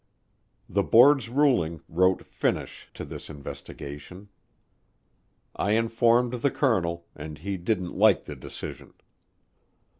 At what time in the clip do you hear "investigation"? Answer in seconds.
3.29-4.29